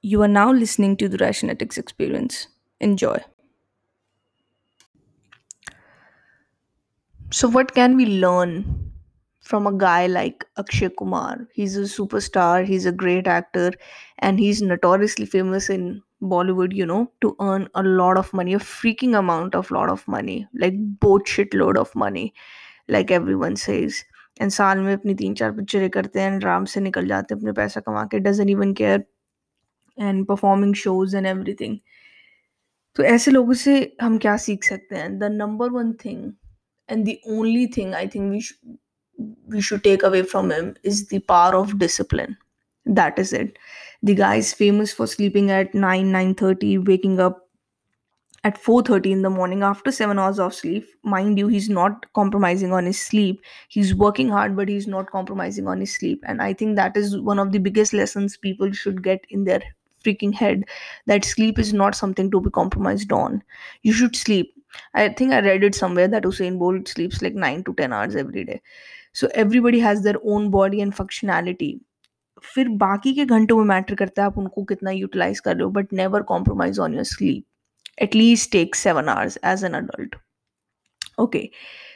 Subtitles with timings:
[0.00, 2.48] You are now listening to the Rationetics Experience.
[2.80, 3.22] Enjoy.
[7.30, 8.92] So, what can we learn
[9.42, 11.46] from a guy like Akshay Kumar?
[11.52, 13.72] He's a superstar, he's a great actor,
[14.18, 18.58] and he's notoriously famous in Bollywood, you know, to earn a lot of money, a
[18.58, 22.32] freaking amount of lot of money, like boat shitload of money,
[22.88, 24.04] like everyone says.
[24.40, 27.40] And साल में अपनी तीन चार पिक्चरें करते हैं and आराम से निकल जाते हैं
[27.40, 29.04] अपने पैसा कमा के doesn't even care
[29.98, 31.80] and performing shows and everything.
[32.96, 36.32] तो ऐसे लोगों से हम क्या सीख सकते हैं the number one thing
[36.90, 38.40] and the only thing I think we
[39.52, 42.36] we should take away from him is the power of discipline
[42.98, 43.58] that is it
[44.02, 47.38] the guy is famous for sleeping at 9 9.30 waking up
[48.44, 52.72] at 4.30 in the morning after 7 hours of sleep mind you he's not compromising
[52.72, 56.52] on his sleep he's working hard but he's not compromising on his sleep and i
[56.52, 59.62] think that is one of the biggest lessons people should get in their
[60.04, 60.64] freaking head
[61.06, 63.42] that sleep is not something to be compromised on
[63.82, 64.52] you should sleep
[64.94, 68.16] i think i read it somewhere that usain bolt sleeps like 9 to 10 hours
[68.24, 68.60] every day
[69.12, 71.74] so everybody has their own body and functionality
[72.54, 75.70] फिर बाकी के घंटों में matter करता है आप उनको कितना यूटिलाइज कर रहे हो
[75.70, 77.44] but never compromise on your sleep
[77.98, 80.16] at least take seven hours as an adult.
[81.18, 81.50] Okay,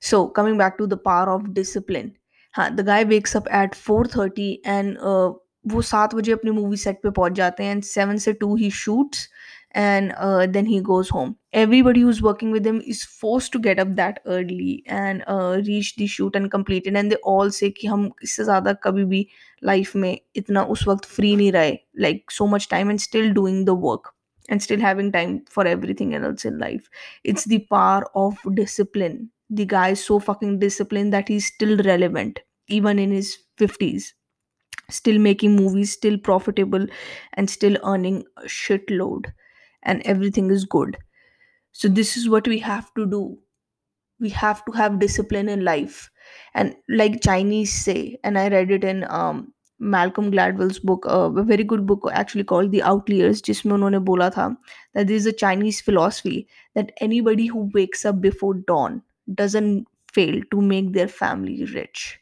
[0.00, 2.12] so coming back to the power of discipline.
[2.56, 5.32] हाँ the guy wakes up at 4:30 and uh,
[5.65, 8.69] वो सात बजे अपने movie set पे पहुँच जाते हैं and seven से two he
[8.71, 9.27] shoots
[9.75, 10.11] and
[10.49, 14.17] then he goes home everybody who's working with him is force to get up that
[14.27, 15.23] early and
[15.65, 19.25] reach the shoot and completed and they all say कि हम इससे ज़्यादा कभी भी
[19.63, 23.65] life में इतना उस वक्त फ्री नहीं रहे like so much time and still doing
[23.65, 24.13] the work
[24.49, 26.87] and still having time for everything else in life.
[27.25, 29.19] It's the power of discipline.
[29.57, 34.18] The guy is so fucking discipline that is still relevant even in his 50s.
[34.90, 36.86] still making movies, still profitable,
[37.34, 39.32] and still earning a shitload,
[39.82, 40.98] and everything is good.
[41.72, 43.38] So, this is what we have to do.
[44.20, 46.10] We have to have discipline in life.
[46.54, 51.42] And like Chinese say, and I read it in um, Malcolm Gladwell's book, uh, a
[51.42, 54.56] very good book actually called The Outliers, जिसमें उन्होंने बोला था
[54.94, 59.02] that there is a Chinese philosophy that anybody who wakes up before dawn
[59.34, 62.20] doesn't fail to make their family rich.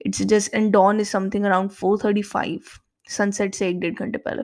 [0.00, 4.42] It's just and dawn is something around 4:35 sunset से एक डेढ़ घंटे पहले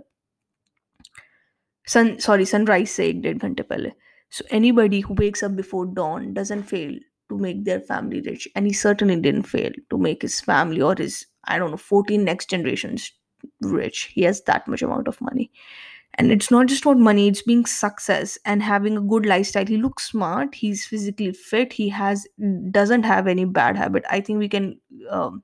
[1.95, 3.93] sun sorry sunrise से एक डेढ़ घंटे पहले
[4.31, 6.95] so anybody who wakes up before dawn doesn't fail
[7.29, 10.95] to make their family rich and he certainly didn't fail to make his family or
[10.99, 13.13] his i don't know 14 next generations
[13.61, 15.51] rich he has that much amount of money
[16.15, 19.77] and it's not just about money it's being success and having a good lifestyle he
[19.77, 22.27] looks smart he's physically fit he has
[22.71, 24.79] doesn't have any bad habit i think we can
[25.11, 25.43] um,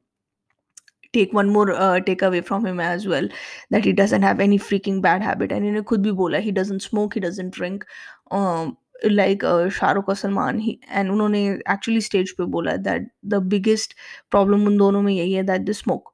[1.12, 3.28] take one more uh, takeaway from him as well
[3.70, 6.81] that he doesn't have any freaking bad habit and in could be bola he doesn't
[6.81, 7.84] smoke he doesn't drink
[8.31, 11.42] um like uh, Shahrukh और सलमान ही and उन्होंने
[11.75, 13.03] actually stage पे बोला that
[13.34, 13.94] the biggest
[14.31, 16.12] problem उन दोनों में यही है that they smoke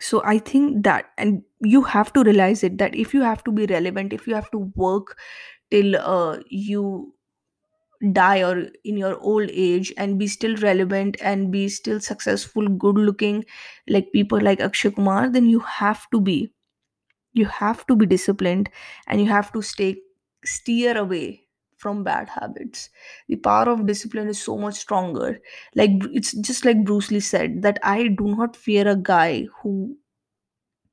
[0.00, 3.52] so i think that and you have to realize it that if you have to
[3.52, 5.16] be relevant if you have to work
[5.70, 7.14] till uh, you
[8.13, 12.95] die or in your old age and be still relevant and be still successful good
[12.97, 13.43] looking
[13.87, 16.51] like people like akshay kumar then you have to be.
[17.33, 18.69] You have to be disciplined
[19.07, 19.97] and you have to stay
[20.45, 21.43] steer away
[21.77, 22.89] from bad habits.
[23.29, 25.39] The power of discipline is so much stronger.
[25.75, 29.97] Like it's just like bruce lee said that i do not fear a guy who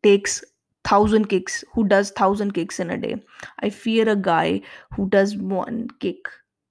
[0.02, 0.42] takes
[0.84, 3.16] thousand kicks who does thousand kicks in a day.
[3.60, 4.62] I fear a guy
[4.94, 6.16] who does one kick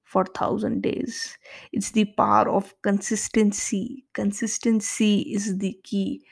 [0.05, 1.38] for thousand days
[1.72, 6.22] it's the power of consistency consistency is the key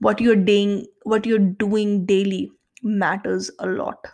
[0.00, 2.50] what you're doing what you're doing daily
[2.82, 4.06] matters a lot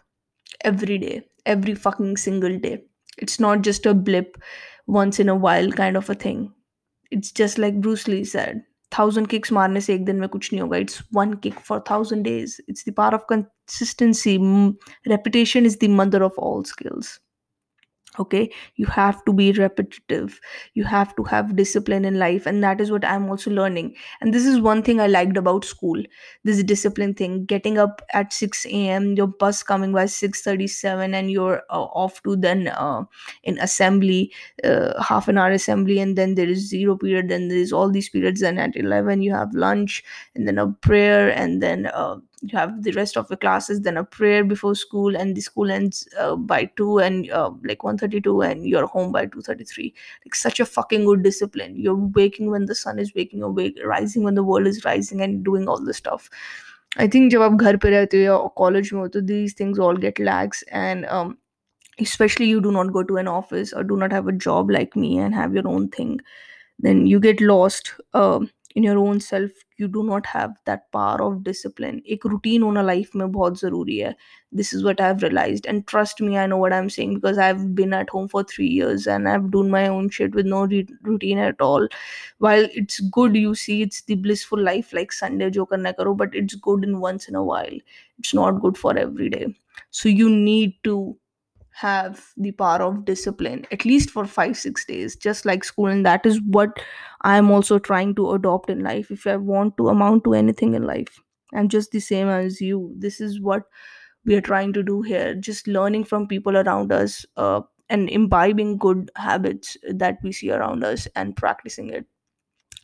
[0.65, 2.83] every day every fucking single day
[3.19, 4.37] it's not just a blip
[4.87, 6.53] once in a while kind of a thing
[7.11, 8.63] it's just like bruce lee said
[8.97, 12.23] thousand kicks मारने से एक दिन में कुछ नहीं होगा it's one kick for thousand
[12.29, 14.75] days it's the power of consistency Mm,
[15.13, 17.13] repetition is the mother of all skills
[18.20, 18.52] okay?
[18.76, 20.40] You have to be repetitive.
[20.74, 23.96] You have to have discipline in life and that is what i'm also learning.
[24.22, 26.02] And this is one thing i liked about school.
[26.44, 31.64] This discipline thing getting up at 6 a.m your bus coming by 6.37 and you're
[31.70, 33.04] uh, off to then uh,
[33.44, 34.32] in assembly
[34.64, 38.10] uh, half an hour assembly and then there is zero period then there's all these
[38.10, 40.04] periods and at 11 you have lunch
[40.36, 43.97] and then a prayer and then uh, you have the rest of the classes then
[43.97, 47.99] a prayer before school and the school ends uh, by 2 and uh, like one
[47.99, 49.93] thirty-two, and you're home by 2.33
[50.25, 53.79] like such a fucking good discipline you're waking when the sun is waking you're wake,
[53.85, 56.31] rising when the world is rising and doing all this stuff
[57.01, 59.79] I think जब आप घर पे रहते हो या college में हो तो these things
[59.81, 61.07] all get lakhs and
[62.03, 64.95] especially you do not go to an office or do not have a job like
[65.01, 66.13] me and have your own thing
[66.87, 67.91] then you get lost
[68.21, 72.63] um in your own self you do not have that power of discipline एक routine
[72.63, 74.15] होना life में बहुत ज़रूरी है
[74.61, 77.75] this is what I've realized and trust me I know what I'm saying because I've
[77.75, 80.87] been at home for three years and I've done my own shit with no re-
[81.03, 81.87] routine at all
[82.39, 86.35] while it's good you see it's the blissful life like Sunday जो करना करो but
[86.43, 87.77] it's good in once in a while
[88.19, 89.47] it's not good for every day
[89.91, 90.97] so you need to
[91.82, 95.88] have the power of discipline at least for five six days just like school.
[95.88, 96.80] And that is what
[97.22, 99.12] i am also trying to adopt in life.
[99.12, 101.20] If i want to amount to anything in life
[101.54, 102.94] i'm just the same as you.
[102.98, 103.64] This is what
[104.26, 105.34] we are trying to do here.
[105.36, 110.84] Just learning from people around us uh, and imbibing good habits that we see around
[110.84, 112.06] us and practicing it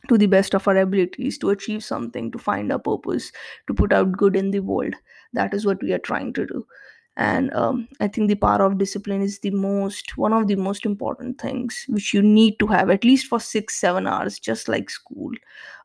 [0.08, 3.32] to the best of our abilities to achieve something to find a purpose
[3.66, 4.94] to put out good in the world.
[5.32, 6.66] That is what we are trying to do
[7.16, 10.84] and um, i think the power of discipline is the most one of the most
[10.86, 14.90] important things which you need to have at least for six seven hours just like
[14.90, 15.32] school.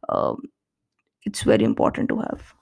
[0.09, 0.43] Um,
[1.25, 2.53] it's very important to have